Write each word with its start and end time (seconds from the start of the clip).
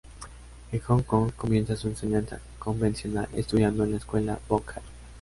En 0.71 0.79
Hong 0.87 1.03
Kong 1.03 1.29
comienza 1.37 1.75
su 1.75 1.87
enseñanza 1.87 2.39
convencional, 2.57 3.29
estudiando 3.33 3.83
en 3.83 3.91
la 3.91 3.97
Escuela 3.97 4.39
Bok 4.49 4.65
Jai. 4.73 4.83